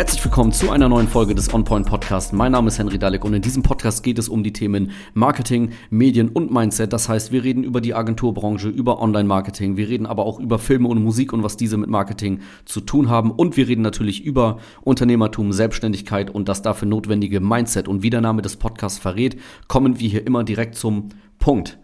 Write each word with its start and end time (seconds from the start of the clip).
Herzlich 0.00 0.24
willkommen 0.24 0.50
zu 0.50 0.70
einer 0.70 0.88
neuen 0.88 1.08
Folge 1.08 1.34
des 1.34 1.52
OnPoint 1.52 1.84
Podcast. 1.84 2.32
Mein 2.32 2.52
Name 2.52 2.68
ist 2.68 2.78
Henry 2.78 2.98
Dalek 2.98 3.22
und 3.22 3.34
in 3.34 3.42
diesem 3.42 3.62
Podcast 3.62 4.02
geht 4.02 4.18
es 4.18 4.30
um 4.30 4.42
die 4.42 4.54
Themen 4.54 4.92
Marketing, 5.12 5.72
Medien 5.90 6.30
und 6.30 6.50
Mindset. 6.50 6.94
Das 6.94 7.10
heißt, 7.10 7.32
wir 7.32 7.44
reden 7.44 7.64
über 7.64 7.82
die 7.82 7.92
Agenturbranche, 7.92 8.70
über 8.70 9.02
Online-Marketing, 9.02 9.76
wir 9.76 9.90
reden 9.90 10.06
aber 10.06 10.24
auch 10.24 10.40
über 10.40 10.58
Filme 10.58 10.88
und 10.88 11.04
Musik 11.04 11.34
und 11.34 11.42
was 11.42 11.58
diese 11.58 11.76
mit 11.76 11.90
Marketing 11.90 12.40
zu 12.64 12.80
tun 12.80 13.10
haben 13.10 13.30
und 13.30 13.58
wir 13.58 13.68
reden 13.68 13.82
natürlich 13.82 14.24
über 14.24 14.56
Unternehmertum, 14.80 15.52
Selbstständigkeit 15.52 16.30
und 16.30 16.48
das 16.48 16.62
dafür 16.62 16.88
notwendige 16.88 17.40
Mindset. 17.40 17.86
Und 17.86 18.02
wie 18.02 18.08
der 18.08 18.22
Name 18.22 18.40
des 18.40 18.56
Podcasts 18.56 18.98
verrät, 18.98 19.38
kommen 19.68 20.00
wir 20.00 20.08
hier 20.08 20.26
immer 20.26 20.44
direkt 20.44 20.76
zum 20.76 21.10
Punkt. 21.38 21.78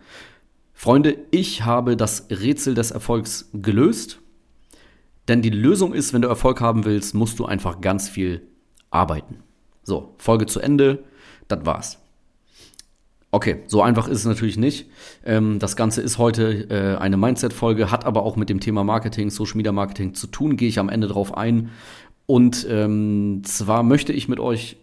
Freunde, 0.73 1.19
ich 1.33 1.67
habe 1.67 1.99
das 1.99 2.29
Rätsel 2.31 2.73
des 2.73 2.93
Erfolgs 2.93 3.51
gelöst 3.53 4.23
denn 5.29 5.43
die 5.43 5.51
Lösung 5.51 5.93
ist, 5.93 6.13
wenn 6.13 6.23
du 6.23 6.29
Erfolg 6.29 6.61
haben 6.61 6.85
willst, 6.85 7.15
musst 7.15 7.39
du 7.39 7.47
einfach 7.47 7.81
ganz 7.81 8.09
viel 8.09 8.43
arbeiten. 8.91 9.43
So, 9.83 10.15
Folge 10.19 10.47
zu 10.47 10.61
Ende, 10.61 11.05
das 11.49 11.65
war's. 11.65 11.99
Okay, 13.33 13.63
so 13.67 13.83
einfach 13.83 14.09
ist 14.09 14.21
es 14.21 14.25
natürlich 14.25 14.57
nicht. 14.57 14.89
Ähm, 15.25 15.59
das 15.59 15.77
Ganze 15.77 16.01
ist 16.01 16.19
heute 16.19 16.71
äh, 16.71 16.97
eine 16.97 17.17
Mindset-Folge, 17.17 17.91
hat 17.91 18.05
aber 18.05 18.23
auch 18.23 18.37
mit 18.37 18.49
dem 18.49 18.61
Thema 18.61 18.85
Marketing, 18.85 19.31
Social 19.31 19.57
Media 19.57 19.73
Marketing 19.73 20.15
zu 20.15 20.27
tun, 20.27 20.57
gehe 20.57 20.69
ich 20.69 20.79
am 20.79 20.89
Ende 20.89 21.09
drauf 21.09 21.37
ein. 21.37 21.71
Und 22.27 22.67
ähm, 22.71 23.43
zwar 23.45 23.83
möchte 23.83 24.13
ich 24.13 24.29
mit 24.29 24.41
euch 24.41 24.77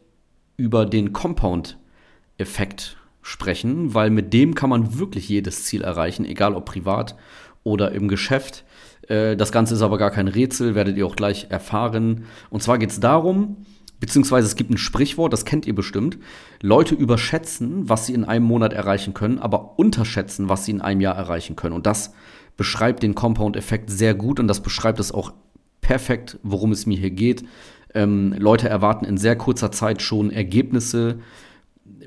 über 0.55 0.85
den 0.85 1.13
Compound-Effekt 1.13 2.97
sprechen, 3.21 3.93
weil 3.93 4.09
mit 4.09 4.33
dem 4.33 4.55
kann 4.55 4.69
man 4.69 4.99
wirklich 4.99 5.27
jedes 5.29 5.63
Ziel 5.63 5.81
erreichen, 5.81 6.25
egal 6.25 6.53
ob 6.53 6.65
privat 6.65 7.15
oder 7.63 7.91
im 7.93 8.07
Geschäft. 8.07 8.65
Äh, 9.07 9.35
das 9.35 9.51
Ganze 9.51 9.75
ist 9.75 9.81
aber 9.81 9.97
gar 9.97 10.11
kein 10.11 10.27
Rätsel, 10.27 10.75
werdet 10.75 10.97
ihr 10.97 11.05
auch 11.05 11.15
gleich 11.15 11.47
erfahren. 11.49 12.25
Und 12.49 12.63
zwar 12.63 12.77
geht 12.77 12.91
es 12.91 12.99
darum, 12.99 13.57
beziehungsweise 13.99 14.47
es 14.47 14.55
gibt 14.55 14.69
ein 14.69 14.77
Sprichwort, 14.77 15.33
das 15.33 15.45
kennt 15.45 15.65
ihr 15.65 15.75
bestimmt. 15.75 16.17
Leute 16.61 16.95
überschätzen, 16.95 17.89
was 17.89 18.05
sie 18.05 18.13
in 18.13 18.25
einem 18.25 18.45
Monat 18.45 18.73
erreichen 18.73 19.13
können, 19.13 19.39
aber 19.39 19.79
unterschätzen, 19.79 20.49
was 20.49 20.65
sie 20.65 20.71
in 20.71 20.81
einem 20.81 21.01
Jahr 21.01 21.15
erreichen 21.15 21.55
können. 21.55 21.75
Und 21.75 21.85
das 21.85 22.13
beschreibt 22.57 23.03
den 23.03 23.15
Compound-Effekt 23.15 23.89
sehr 23.89 24.13
gut 24.13 24.39
und 24.39 24.47
das 24.47 24.61
beschreibt 24.61 24.99
es 24.99 25.11
auch 25.11 25.33
perfekt, 25.81 26.37
worum 26.43 26.71
es 26.71 26.85
mir 26.85 26.97
hier 26.97 27.11
geht. 27.11 27.43
Ähm, 27.93 28.33
Leute 28.37 28.69
erwarten 28.69 29.05
in 29.05 29.17
sehr 29.17 29.35
kurzer 29.35 29.71
Zeit 29.71 30.01
schon 30.01 30.31
Ergebnisse, 30.31 31.19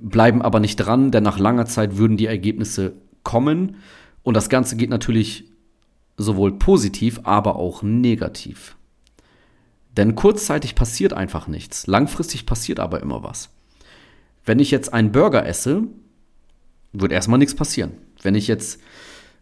bleiben 0.00 0.42
aber 0.42 0.60
nicht 0.60 0.76
dran, 0.76 1.10
denn 1.10 1.22
nach 1.22 1.38
langer 1.38 1.66
Zeit 1.66 1.96
würden 1.96 2.16
die 2.16 2.26
Ergebnisse 2.26 2.94
kommen. 3.22 3.76
Und 4.22 4.34
das 4.34 4.48
Ganze 4.48 4.76
geht 4.76 4.90
natürlich 4.90 5.44
sowohl 6.16 6.58
positiv, 6.58 7.20
aber 7.24 7.56
auch 7.56 7.82
negativ. 7.82 8.76
Denn 9.96 10.14
kurzzeitig 10.14 10.74
passiert 10.74 11.12
einfach 11.12 11.46
nichts, 11.46 11.86
langfristig 11.86 12.46
passiert 12.46 12.80
aber 12.80 13.00
immer 13.00 13.22
was. 13.22 13.50
Wenn 14.44 14.58
ich 14.58 14.70
jetzt 14.70 14.92
einen 14.92 15.12
Burger 15.12 15.46
esse, 15.46 15.84
wird 16.92 17.12
erstmal 17.12 17.38
nichts 17.38 17.54
passieren. 17.54 17.92
Wenn 18.22 18.34
ich 18.34 18.46
jetzt, 18.46 18.80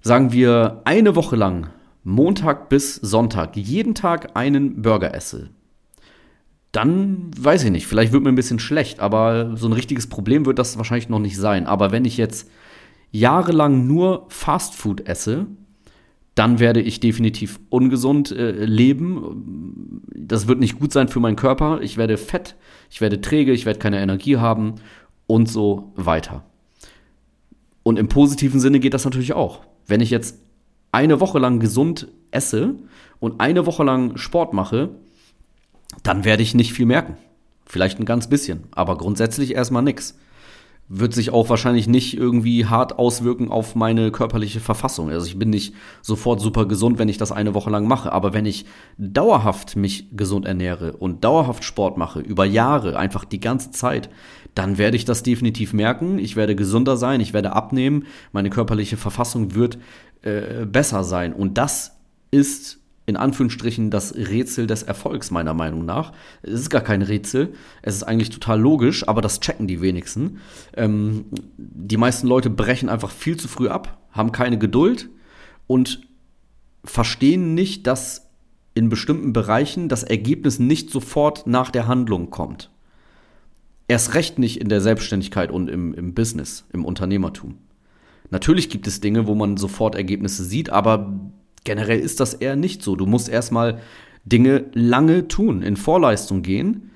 sagen 0.01 0.33
wir, 0.33 0.83
eine 0.85 1.17
Woche 1.17 1.37
lang, 1.37 1.71
Montag 2.05 2.69
bis 2.69 2.97
Sonntag, 2.97 3.57
jeden 3.57 3.95
Tag 3.95 4.37
einen 4.37 4.83
Burger 4.83 5.15
esse, 5.15 5.51
dann 6.73 7.31
weiß 7.39 7.65
ich 7.65 7.71
nicht, 7.71 7.87
vielleicht 7.87 8.13
wird 8.13 8.25
mir 8.25 8.31
ein 8.31 8.35
bisschen 8.35 8.59
schlecht, 8.59 8.99
aber 8.99 9.57
so 9.57 9.69
ein 9.69 9.73
richtiges 9.73 10.09
Problem 10.09 10.45
wird 10.45 10.59
das 10.59 10.77
wahrscheinlich 10.77 11.09
noch 11.09 11.21
nicht 11.21 11.37
sein. 11.37 11.67
Aber 11.67 11.93
wenn 11.93 12.05
ich 12.05 12.17
jetzt 12.17 12.51
jahrelang 13.13 13.87
nur 13.87 14.27
Fastfood 14.29 15.07
esse, 15.07 15.47
dann 16.35 16.59
werde 16.59 16.81
ich 16.81 17.01
definitiv 17.01 17.61
ungesund 17.71 18.33
äh, 18.33 18.65
leben. 18.65 20.03
Das 20.15 20.49
wird 20.49 20.59
nicht 20.59 20.79
gut 20.79 20.93
sein 20.93 21.09
für 21.09 21.21
meinen 21.21 21.37
Körper. 21.37 21.81
Ich 21.81 21.97
werde 21.97 22.17
fett, 22.17 22.57
ich 22.91 23.01
werde 23.01 23.21
träge, 23.21 23.53
ich 23.53 23.67
werde 23.67 23.79
keine 23.79 24.01
Energie 24.01 24.37
haben 24.37 24.75
und 25.27 25.49
so 25.49 25.93
weiter. 25.95 26.45
Und 27.83 27.99
im 27.99 28.09
positiven 28.09 28.61
Sinne 28.61 28.81
geht 28.81 28.95
das 28.95 29.05
natürlich 29.05 29.35
auch. 29.35 29.61
Wenn 29.87 30.01
ich 30.01 30.11
jetzt 30.11 30.41
eine 30.91 31.21
Woche 31.21 31.39
lang 31.39 31.61
gesund 31.61 32.09
esse 32.31 32.77
und 33.21 33.41
eine 33.41 33.67
Woche 33.67 33.85
lang 33.85 34.17
Sport 34.17 34.55
mache, 34.55 34.91
dann 36.03 36.25
werde 36.25 36.43
ich 36.43 36.55
nicht 36.55 36.73
viel 36.73 36.87
merken. 36.87 37.17
Vielleicht 37.67 38.01
ein 38.01 38.05
ganz 38.05 38.29
bisschen, 38.29 38.65
aber 38.73 38.99
grundsätzlich 38.99 39.55
erstmal 39.55 39.83
nichts 39.83 40.19
wird 40.89 41.15
sich 41.15 41.31
auch 41.31 41.49
wahrscheinlich 41.49 41.89
nicht 41.89 42.17
irgendwie 42.17 42.67
hart 42.67 42.99
auswirken 42.99 43.51
auf 43.51 43.75
meine 43.75 44.11
körperliche 44.11 44.61
Verfassung. 44.61 45.11
Also 45.11 45.27
ich 45.27 45.39
bin 45.39 45.51
nicht 45.51 45.75
sofort 46.03 46.41
super 46.41 46.67
gesund, 46.67 46.99
wenn 46.99 47.09
ich 47.09 47.17
das 47.17 47.33
eine 47.33 47.55
Woche 47.55 47.71
lang 47.71 47.87
mache. 47.89 48.13
Aber 48.13 48.35
wenn 48.35 48.45
ich 48.45 48.67
dauerhaft 48.99 49.77
mich 49.77 50.09
gesund 50.15 50.45
ernähre 50.45 50.93
und 50.97 51.25
dauerhaft 51.25 51.65
Sport 51.65 51.97
mache, 51.97 52.21
über 52.21 52.45
Jahre, 52.45 52.99
einfach 52.99 53.25
die 53.25 53.41
ganze 53.41 53.71
Zeit, 53.71 54.11
dann 54.55 54.77
werde 54.77 54.97
ich 54.97 55.07
das 55.07 55.23
definitiv 55.23 55.73
merken. 55.73 56.19
Ich 56.19 56.37
werde 56.37 56.55
gesünder 56.55 56.97
sein, 56.97 57.21
ich 57.21 57.33
werde 57.33 57.55
abnehmen, 57.55 58.05
meine 58.33 58.51
körperliche 58.51 58.99
Verfassung 58.99 59.55
wird 59.55 59.79
äh, 60.23 60.67
besser 60.67 61.03
sein. 61.03 61.33
Und 61.33 61.57
das 61.57 61.99
ist 62.31 62.84
in 63.07 63.17
Anführungsstrichen 63.17 63.91
das 63.91 64.15
Rätsel 64.15 64.67
des 64.67 64.83
Erfolgs, 64.83 65.31
meiner 65.31 65.55
Meinung 65.55 65.85
nach. 65.85 66.13
Es 66.43 66.55
ist 66.55 66.71
gar 66.71 66.81
kein 66.81 67.03
Rätsel, 67.03 67.53
es 67.83 67.97
ist 67.97 68.03
eigentlich 68.03 68.31
total 68.31 68.61
logisch, 68.61 69.07
aber 69.07 69.21
das 69.21 69.41
checken 69.41 69.67
die 69.67 69.81
wenigsten. 69.81 70.39
Ähm, 70.77 71.27
die 71.57 71.99
meisten 71.99 72.27
Leute 72.27 72.51
brechen 72.51 72.89
einfach 72.89 73.11
viel 73.11 73.37
zu 73.37 73.49
früh 73.49 73.69
ab, 73.69 73.99
haben 74.11 74.33
keine 74.33 74.59
Geduld 74.59 75.11
und 75.67 76.01
verstehen 76.85 77.55
nicht, 77.55 77.87
dass 77.87 78.31
in 78.75 78.89
bestimmten 78.89 79.33
Bereichen 79.33 79.89
das 79.89 80.03
Ergebnis 80.03 80.59
nicht 80.59 80.91
sofort 80.91 81.47
nach 81.47 81.71
der 81.71 81.87
Handlung 81.87 82.31
kommt. 82.31 82.71
Erst 83.87 84.15
recht 84.15 84.39
nicht 84.39 84.61
in 84.61 84.69
der 84.69 84.81
Selbstständigkeit 84.81 85.51
und 85.51 85.69
im, 85.69 85.95
im 85.95 86.15
Business, 86.15 86.65
im 86.73 86.85
Unternehmertum. 86.85 87.59
Natürlich 88.31 88.71
gibt 88.71 88.87
es 88.87 89.01
Dinge, 89.01 89.27
wo 89.27 89.35
man 89.35 89.57
sofort 89.59 89.95
Ergebnisse 89.95 90.43
sieht, 90.43 90.71
aber 90.71 91.21
Generell 91.65 91.99
ist 91.99 92.21
das 92.21 92.35
eher 92.35 92.57
nicht 92.57 92.83
so. 92.83 92.97
Du 92.97 93.07
musst 93.07 93.29
erstmal 93.29 93.81
Dinge 94.25 94.67
lange 94.73 95.29
tun, 95.29 95.63
in 95.63 95.77
Vorleistung 95.77 96.43
gehen. 96.43 96.91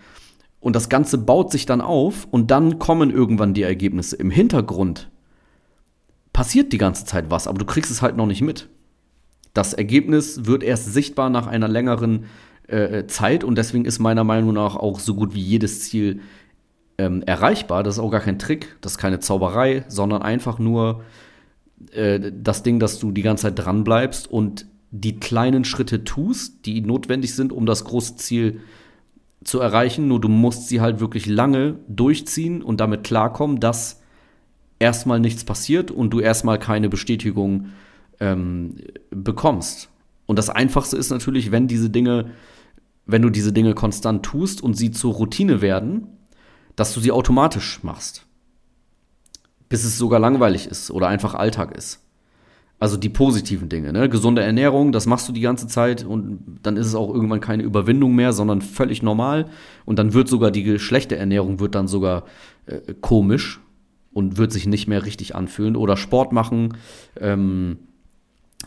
Und 0.60 0.74
das 0.74 0.88
Ganze 0.88 1.18
baut 1.18 1.52
sich 1.52 1.66
dann 1.66 1.80
auf 1.80 2.26
und 2.30 2.50
dann 2.50 2.78
kommen 2.78 3.10
irgendwann 3.10 3.54
die 3.54 3.62
Ergebnisse. 3.62 4.16
Im 4.16 4.30
Hintergrund 4.30 5.08
passiert 6.32 6.72
die 6.72 6.78
ganze 6.78 7.04
Zeit 7.04 7.30
was, 7.30 7.46
aber 7.46 7.58
du 7.58 7.64
kriegst 7.64 7.90
es 7.90 8.02
halt 8.02 8.16
noch 8.16 8.26
nicht 8.26 8.42
mit. 8.42 8.68
Das 9.54 9.72
Ergebnis 9.72 10.46
wird 10.46 10.62
erst 10.62 10.92
sichtbar 10.92 11.30
nach 11.30 11.46
einer 11.46 11.68
längeren 11.68 12.26
äh, 12.66 13.06
Zeit 13.06 13.44
und 13.44 13.56
deswegen 13.56 13.84
ist 13.84 13.98
meiner 13.98 14.24
Meinung 14.24 14.52
nach 14.52 14.76
auch 14.76 15.00
so 15.00 15.14
gut 15.14 15.34
wie 15.34 15.40
jedes 15.40 15.88
Ziel 15.88 16.20
ähm, 16.98 17.22
erreichbar. 17.22 17.82
Das 17.82 17.94
ist 17.94 18.00
auch 18.00 18.10
gar 18.10 18.20
kein 18.20 18.38
Trick, 18.38 18.76
das 18.80 18.92
ist 18.92 18.98
keine 18.98 19.20
Zauberei, 19.20 19.84
sondern 19.88 20.22
einfach 20.22 20.58
nur 20.58 21.02
äh, 21.92 22.32
das 22.32 22.62
Ding, 22.62 22.78
dass 22.78 22.98
du 22.98 23.12
die 23.12 23.22
ganze 23.22 23.42
Zeit 23.42 23.58
dran 23.58 23.84
bleibst 23.84 24.30
und 24.30 24.66
die 24.90 25.20
kleinen 25.20 25.64
Schritte 25.64 26.04
tust, 26.04 26.64
die 26.66 26.80
notwendig 26.80 27.34
sind, 27.34 27.52
um 27.52 27.66
das 27.66 27.84
große 27.84 28.16
Ziel 28.16 28.60
zu 29.44 29.60
erreichen. 29.60 30.08
Nur 30.08 30.20
du 30.20 30.28
musst 30.28 30.68
sie 30.68 30.80
halt 30.80 31.00
wirklich 31.00 31.26
lange 31.26 31.78
durchziehen 31.88 32.62
und 32.62 32.80
damit 32.80 33.04
klarkommen, 33.04 33.60
dass 33.60 34.00
erstmal 34.78 35.20
nichts 35.20 35.44
passiert 35.44 35.90
und 35.90 36.10
du 36.10 36.20
erstmal 36.20 36.58
keine 36.58 36.88
Bestätigung 36.88 37.66
ähm, 38.20 38.76
bekommst. 39.10 39.90
Und 40.26 40.38
das 40.38 40.50
Einfachste 40.50 40.96
ist 40.96 41.10
natürlich, 41.10 41.50
wenn 41.50 41.68
diese 41.68 41.90
Dinge, 41.90 42.32
wenn 43.06 43.22
du 43.22 43.30
diese 43.30 43.52
Dinge 43.52 43.74
konstant 43.74 44.24
tust 44.24 44.62
und 44.62 44.74
sie 44.74 44.90
zur 44.90 45.14
Routine 45.14 45.60
werden, 45.60 46.06
dass 46.76 46.94
du 46.94 47.00
sie 47.00 47.12
automatisch 47.12 47.82
machst 47.82 48.27
bis 49.68 49.84
es 49.84 49.98
sogar 49.98 50.20
langweilig 50.20 50.66
ist 50.66 50.90
oder 50.90 51.08
einfach 51.08 51.34
Alltag 51.34 51.76
ist. 51.76 52.00
Also 52.80 52.96
die 52.96 53.08
positiven 53.08 53.68
Dinge, 53.68 53.92
ne? 53.92 54.08
Gesunde 54.08 54.42
Ernährung, 54.42 54.92
das 54.92 55.06
machst 55.06 55.28
du 55.28 55.32
die 55.32 55.40
ganze 55.40 55.66
Zeit 55.66 56.04
und 56.04 56.60
dann 56.62 56.76
ist 56.76 56.86
es 56.86 56.94
auch 56.94 57.12
irgendwann 57.12 57.40
keine 57.40 57.64
Überwindung 57.64 58.14
mehr, 58.14 58.32
sondern 58.32 58.62
völlig 58.62 59.02
normal. 59.02 59.46
Und 59.84 59.98
dann 59.98 60.14
wird 60.14 60.28
sogar 60.28 60.52
die 60.52 60.78
schlechte 60.78 61.16
Ernährung 61.16 61.58
wird 61.58 61.74
dann 61.74 61.88
sogar 61.88 62.24
äh, 62.66 62.94
komisch 63.00 63.60
und 64.12 64.36
wird 64.36 64.52
sich 64.52 64.66
nicht 64.66 64.86
mehr 64.86 65.04
richtig 65.04 65.34
anfühlen. 65.34 65.74
Oder 65.74 65.96
Sport 65.96 66.32
machen. 66.32 66.76
Ähm, 67.20 67.78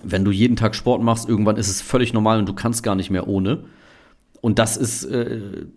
wenn 0.03 0.25
du 0.25 0.31
jeden 0.31 0.57
Tag 0.57 0.75
Sport 0.75 1.01
machst, 1.01 1.29
irgendwann 1.29 1.55
ist 1.55 1.69
es 1.69 1.81
völlig 1.81 2.11
normal 2.11 2.39
und 2.39 2.49
du 2.49 2.53
kannst 2.53 2.83
gar 2.83 2.95
nicht 2.95 3.11
mehr 3.11 3.29
ohne. 3.29 3.63
Und 4.41 4.59
das 4.59 4.75
ist, 4.75 5.05
äh, 5.05 5.67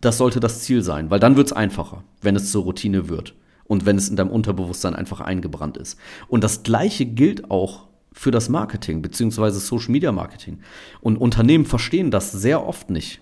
das 0.00 0.16
sollte 0.16 0.38
das 0.38 0.60
Ziel 0.60 0.82
sein, 0.82 1.10
weil 1.10 1.18
dann 1.18 1.36
wird 1.36 1.48
es 1.48 1.52
einfacher, 1.52 2.04
wenn 2.22 2.36
es 2.36 2.52
zur 2.52 2.62
Routine 2.62 3.08
wird 3.08 3.34
und 3.70 3.86
wenn 3.86 3.96
es 3.96 4.08
in 4.08 4.16
deinem 4.16 4.30
Unterbewusstsein 4.30 4.96
einfach 4.96 5.20
eingebrannt 5.20 5.76
ist. 5.76 5.96
Und 6.26 6.42
das 6.42 6.64
Gleiche 6.64 7.06
gilt 7.06 7.52
auch 7.52 7.86
für 8.12 8.32
das 8.32 8.48
Marketing 8.48 9.00
beziehungsweise 9.00 9.60
Social 9.60 9.92
Media 9.92 10.10
Marketing. 10.10 10.58
Und 11.00 11.16
Unternehmen 11.16 11.64
verstehen 11.64 12.10
das 12.10 12.32
sehr 12.32 12.66
oft 12.66 12.90
nicht. 12.90 13.20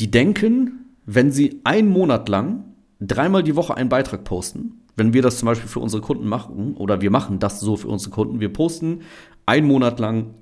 Die 0.00 0.10
denken, 0.10 0.84
wenn 1.06 1.30
sie 1.30 1.60
einen 1.62 1.90
Monat 1.90 2.28
lang 2.28 2.64
dreimal 2.98 3.44
die 3.44 3.54
Woche 3.54 3.76
einen 3.76 3.88
Beitrag 3.88 4.24
posten, 4.24 4.80
wenn 4.96 5.12
wir 5.12 5.22
das 5.22 5.38
zum 5.38 5.46
Beispiel 5.46 5.68
für 5.68 5.78
unsere 5.78 6.02
Kunden 6.02 6.26
machen, 6.26 6.74
oder 6.74 7.00
wir 7.00 7.12
machen 7.12 7.38
das 7.38 7.60
so 7.60 7.76
für 7.76 7.86
unsere 7.86 8.10
Kunden, 8.10 8.40
wir 8.40 8.52
posten 8.52 9.02
einen 9.46 9.68
Monat 9.68 10.00
lang 10.00 10.34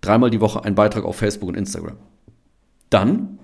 dreimal 0.00 0.30
die 0.30 0.40
Woche 0.40 0.62
einen 0.62 0.76
Beitrag 0.76 1.04
auf 1.04 1.16
Facebook 1.16 1.48
und 1.48 1.56
Instagram. 1.56 1.96
Dann 2.88 3.40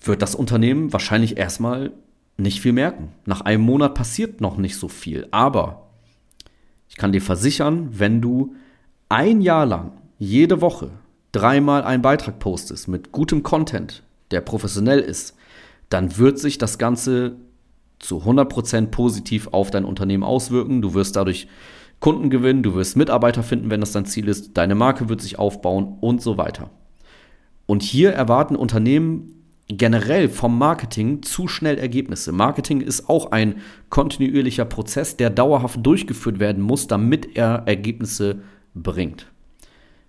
wird 0.00 0.22
das 0.22 0.36
Unternehmen 0.36 0.92
wahrscheinlich 0.92 1.36
erstmal 1.36 1.90
nicht 2.40 2.60
viel 2.60 2.72
merken. 2.72 3.08
Nach 3.26 3.40
einem 3.40 3.62
Monat 3.62 3.94
passiert 3.94 4.40
noch 4.40 4.56
nicht 4.56 4.76
so 4.76 4.88
viel. 4.88 5.26
Aber 5.30 5.90
ich 6.88 6.96
kann 6.96 7.12
dir 7.12 7.22
versichern, 7.22 7.88
wenn 7.92 8.20
du 8.20 8.54
ein 9.08 9.40
Jahr 9.40 9.66
lang 9.66 9.92
jede 10.18 10.60
Woche 10.60 10.90
dreimal 11.32 11.82
einen 11.82 12.02
Beitrag 12.02 12.38
postest 12.38 12.88
mit 12.88 13.12
gutem 13.12 13.42
Content, 13.42 14.02
der 14.30 14.40
professionell 14.40 15.00
ist, 15.00 15.36
dann 15.88 16.18
wird 16.18 16.38
sich 16.38 16.58
das 16.58 16.78
Ganze 16.78 17.36
zu 17.98 18.18
100% 18.18 18.86
positiv 18.86 19.48
auf 19.52 19.70
dein 19.70 19.84
Unternehmen 19.84 20.24
auswirken. 20.24 20.82
Du 20.82 20.94
wirst 20.94 21.16
dadurch 21.16 21.48
Kunden 22.00 22.30
gewinnen, 22.30 22.62
du 22.62 22.74
wirst 22.74 22.96
Mitarbeiter 22.96 23.42
finden, 23.42 23.70
wenn 23.70 23.80
das 23.80 23.92
dein 23.92 24.06
Ziel 24.06 24.26
ist, 24.28 24.56
deine 24.56 24.74
Marke 24.74 25.08
wird 25.08 25.20
sich 25.20 25.38
aufbauen 25.38 25.98
und 26.00 26.22
so 26.22 26.38
weiter. 26.38 26.70
Und 27.66 27.82
hier 27.82 28.12
erwarten 28.12 28.56
Unternehmen 28.56 29.39
generell 29.76 30.28
vom 30.28 30.58
Marketing 30.58 31.22
zu 31.22 31.48
schnell 31.48 31.78
Ergebnisse. 31.78 32.32
Marketing 32.32 32.80
ist 32.80 33.08
auch 33.08 33.32
ein 33.32 33.56
kontinuierlicher 33.88 34.64
Prozess, 34.64 35.16
der 35.16 35.30
dauerhaft 35.30 35.84
durchgeführt 35.84 36.38
werden 36.38 36.62
muss, 36.62 36.86
damit 36.86 37.36
er 37.36 37.62
Ergebnisse 37.66 38.40
bringt. 38.74 39.26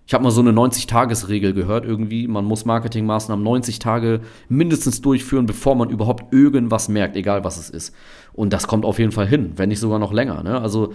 Ich 0.06 0.14
habe 0.14 0.24
mal 0.24 0.30
so 0.30 0.40
eine 0.40 0.50
90-Tages-Regel 0.50 1.54
gehört, 1.54 1.84
irgendwie, 1.84 2.26
man 2.26 2.44
muss 2.44 2.64
Marketingmaßnahmen 2.64 3.42
90 3.42 3.78
Tage 3.78 4.20
mindestens 4.48 5.00
durchführen, 5.00 5.46
bevor 5.46 5.76
man 5.76 5.90
überhaupt 5.90 6.34
irgendwas 6.34 6.88
merkt, 6.88 7.16
egal 7.16 7.44
was 7.44 7.56
es 7.56 7.70
ist. 7.70 7.94
Und 8.32 8.52
das 8.52 8.66
kommt 8.66 8.84
auf 8.84 8.98
jeden 8.98 9.12
Fall 9.12 9.28
hin, 9.28 9.52
wenn 9.56 9.68
nicht 9.68 9.78
sogar 9.78 10.00
noch 10.00 10.12
länger. 10.12 10.42
Ne? 10.42 10.60
Also 10.60 10.92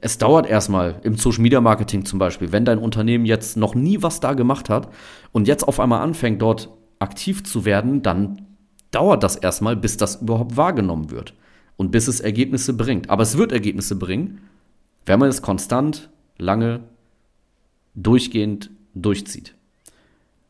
es 0.00 0.18
dauert 0.18 0.46
erstmal 0.46 1.00
im 1.02 1.16
Social 1.16 1.42
Media 1.42 1.60
Marketing 1.60 2.04
zum 2.04 2.18
Beispiel, 2.18 2.52
wenn 2.52 2.64
dein 2.64 2.78
Unternehmen 2.78 3.26
jetzt 3.26 3.56
noch 3.56 3.74
nie 3.74 4.02
was 4.02 4.20
da 4.20 4.34
gemacht 4.34 4.68
hat 4.68 4.90
und 5.32 5.48
jetzt 5.48 5.66
auf 5.66 5.80
einmal 5.80 6.02
anfängt, 6.02 6.40
dort 6.42 6.70
aktiv 6.98 7.44
zu 7.44 7.64
werden, 7.64 8.02
dann 8.02 8.42
dauert 8.90 9.22
das 9.22 9.36
erstmal, 9.36 9.76
bis 9.76 9.96
das 9.96 10.22
überhaupt 10.22 10.56
wahrgenommen 10.56 11.10
wird 11.10 11.34
und 11.76 11.90
bis 11.90 12.08
es 12.08 12.20
Ergebnisse 12.20 12.72
bringt. 12.72 13.10
Aber 13.10 13.22
es 13.22 13.36
wird 13.36 13.52
Ergebnisse 13.52 13.96
bringen, 13.96 14.40
wenn 15.04 15.20
man 15.20 15.28
es 15.28 15.42
konstant, 15.42 16.10
lange, 16.38 16.80
durchgehend 17.94 18.70
durchzieht. 18.94 19.54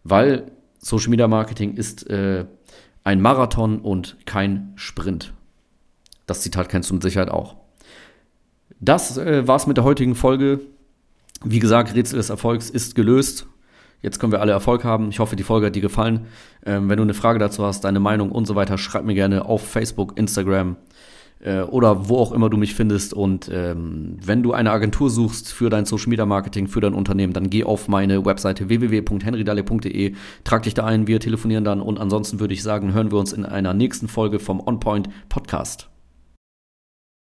Weil 0.05 0.51
Social 0.79 1.11
Media 1.11 1.29
Marketing 1.29 1.75
ist 1.75 2.09
äh, 2.09 2.47
ein 3.05 3.21
Marathon 3.21 3.81
und 3.81 4.17
kein 4.25 4.73
Sprint. 4.77 5.33
Das 6.27 6.43
Zitat 6.43 6.69
kennst 6.69 6.91
du 6.91 6.95
mit 6.95 7.03
Sicherheit 7.03 7.31
auch. 7.31 7.57
Das 8.81 9.17
äh, 9.17 9.47
war's 9.47 9.67
mit 9.67 9.77
der 9.77 9.85
heutigen 9.85 10.15
Folge. 10.15 10.61
Wie 11.45 11.59
gesagt, 11.59 11.95
Rätsel 11.95 12.17
des 12.17 12.31
Erfolgs 12.31 12.71
ist 12.71 12.95
gelöst. 12.95 13.47
Jetzt 14.03 14.19
können 14.19 14.33
wir 14.33 14.41
alle 14.41 14.53
Erfolg 14.53 14.85
haben. 14.85 15.09
Ich 15.09 15.19
hoffe, 15.19 15.37
die 15.37 15.43
Folge 15.43 15.67
hat 15.67 15.75
dir 15.75 15.83
gefallen. 15.83 16.27
Ähm, 16.65 16.89
wenn 16.89 16.97
du 16.97 17.03
eine 17.03 17.15
Frage 17.15 17.39
dazu 17.39 17.65
hast, 17.65 17.83
deine 17.85 18.01
Meinung 18.01 18.31
und 18.31 18.47
so 18.47 18.55
weiter, 18.55 18.79
schreib 18.79 19.05
mir 19.05 19.15
gerne 19.15 19.45
auf 19.45 19.67
Facebook, 19.67 20.19
Instagram 20.19 20.77
äh, 21.41 21.61
oder 21.61 22.09
wo 22.09 22.19
auch 22.19 22.33
immer 22.33 22.51
du 22.51 22.57
mich 22.57 22.75
findest. 22.75 23.15
Und 23.15 23.51
ähm, 23.53 24.17
wenn 24.25 24.43
du 24.43 24.53
eine 24.53 24.71
Agentur 24.71 25.11
suchst 25.11 25.53
für 25.53 25.71
dein 25.71 25.85
Social 25.85 26.09
Media 26.09 26.27
Marketing, 26.27 26.69
für 26.69 26.81
dein 26.81 26.95
Unternehmen, 26.95 27.33
dann 27.33 27.51
geh 27.51 27.65
auf 27.65 27.89
meine 27.89 28.25
Webseite 28.25 28.69
www.henrydale.de, 28.69 30.15
trag 30.45 30.63
dich 30.65 30.75
da 30.75 30.85
ein, 30.85 31.07
wir 31.07 31.21
telefonieren 31.21 31.65
dann 31.65 31.81
und 31.81 31.99
ansonsten 31.99 32.41
würde 32.41 32.55
ich 32.55 32.63
sagen, 32.63 32.93
hören 32.93 33.11
wir 33.11 33.19
uns 33.19 33.33
in 33.33 33.45
einer 33.45 33.75
nächsten 33.75 34.09
Folge 34.09 34.39
vom 34.39 34.61
OnPoint 34.61 35.09
Podcast. 35.29 35.96